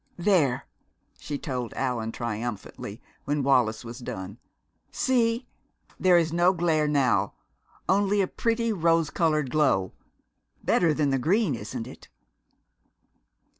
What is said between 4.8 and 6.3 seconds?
"See, there